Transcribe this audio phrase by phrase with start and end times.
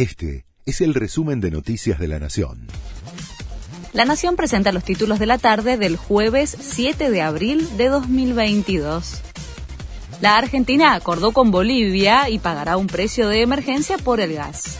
[0.00, 2.68] Este es el resumen de Noticias de la Nación.
[3.92, 9.20] La Nación presenta los títulos de la tarde del jueves 7 de abril de 2022.
[10.22, 14.78] La Argentina acordó con Bolivia y pagará un precio de emergencia por el gas.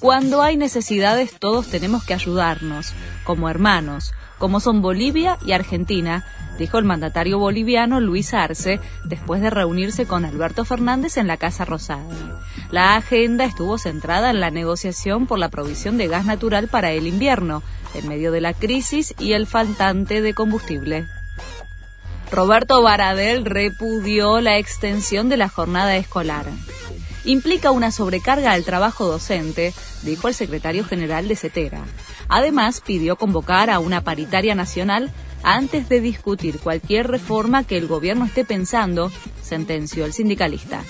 [0.00, 2.92] Cuando hay necesidades todos tenemos que ayudarnos,
[3.24, 6.24] como hermanos, como son Bolivia y Argentina,
[6.56, 11.64] dijo el mandatario boliviano Luis Arce después de reunirse con Alberto Fernández en la Casa
[11.64, 12.04] Rosada.
[12.70, 17.08] La agenda estuvo centrada en la negociación por la provisión de gas natural para el
[17.08, 21.08] invierno, en medio de la crisis y el faltante de combustible.
[22.30, 26.44] Roberto Baradel repudió la extensión de la jornada escolar
[27.28, 31.84] implica una sobrecarga al trabajo docente, dijo el secretario general de CETERA.
[32.28, 35.10] Además, pidió convocar a una paritaria nacional
[35.42, 40.82] antes de discutir cualquier reforma que el gobierno esté pensando, sentenció el sindicalista.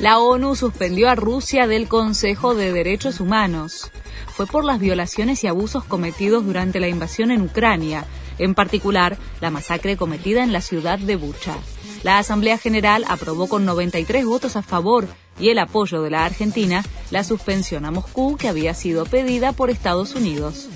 [0.00, 3.92] La ONU suspendió a Rusia del Consejo de Derechos Humanos.
[4.34, 8.04] Fue por las violaciones y abusos cometidos durante la invasión en Ucrania,
[8.38, 11.56] en particular la masacre cometida en la ciudad de Bucha.
[12.02, 16.84] La Asamblea General aprobó con 93 votos a favor y el apoyo de la Argentina
[17.10, 20.68] la suspensión a Moscú que había sido pedida por Estados Unidos.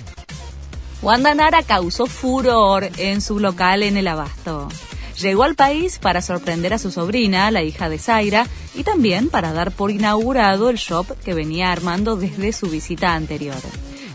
[1.01, 4.67] Wanda Nara causó furor en su local en el Abasto.
[5.19, 9.51] Llegó al país para sorprender a su sobrina, la hija de Zaira, y también para
[9.51, 13.57] dar por inaugurado el shop que venía armando desde su visita anterior.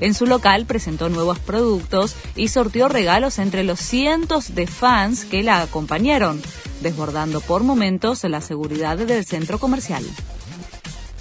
[0.00, 5.42] En su local presentó nuevos productos y sortió regalos entre los cientos de fans que
[5.42, 6.42] la acompañaron,
[6.82, 10.04] desbordando por momentos la seguridad del centro comercial.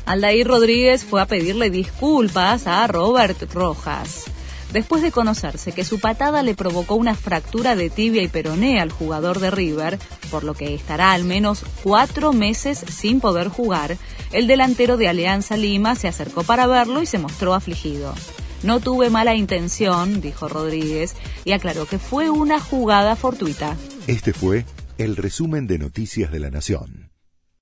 [0.06, 4.26] Aldair Rodríguez fue a pedirle disculpas a Robert Rojas.
[4.72, 8.92] Después de conocerse que su patada le provocó una fractura de tibia y peroné al
[8.92, 9.98] jugador de River,
[10.30, 13.98] por lo que estará al menos cuatro meses sin poder jugar,
[14.34, 18.14] el delantero de Alianza Lima se acercó para verlo y se mostró afligido.
[18.64, 23.76] No tuve mala intención, dijo Rodríguez, y aclaró que fue una jugada fortuita.
[24.08, 24.66] Este fue
[24.98, 27.15] el resumen de Noticias de la Nación.